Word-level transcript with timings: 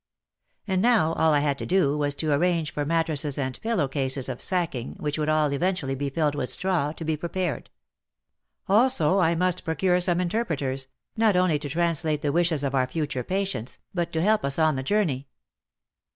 And 0.67 0.81
now 0.81 1.13
all 1.13 1.31
I 1.31 1.41
had 1.41 1.59
to 1.59 1.65
do 1.67 1.95
was 1.95 2.15
to 2.15 2.31
arrange 2.33 2.71
for 2.73 2.85
mattresses 2.85 3.37
and 3.37 3.61
pillow 3.61 3.87
cases 3.87 4.29
of 4.29 4.41
sacking, 4.41 4.93
which 4.97 5.19
would 5.19 5.29
all 5.29 5.53
eventually 5.53 5.93
be 5.93 6.09
filled 6.09 6.33
with 6.33 6.49
straw, 6.49 6.91
to 6.93 7.05
be 7.05 7.15
prepared. 7.15 7.69
Also 8.67 9.19
I 9.19 9.35
must 9.35 9.63
procure 9.63 9.99
some 9.99 10.19
inter 10.19 10.43
preters, 10.43 10.87
not 11.15 11.35
only 11.35 11.59
to 11.59 11.69
translate 11.69 12.23
the 12.23 12.31
wishes 12.31 12.63
of 12.63 12.73
our 12.73 12.87
future 12.87 13.23
patients, 13.23 13.77
but 13.93 14.11
to 14.13 14.23
help 14.23 14.43
us 14.43 14.57
on 14.57 14.75
the 14.75 14.81
journey. 14.81 15.27